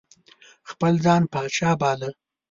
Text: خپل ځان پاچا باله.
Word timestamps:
خپل 0.69 0.93
ځان 1.05 1.23
پاچا 1.33 1.71
باله. 1.81 2.09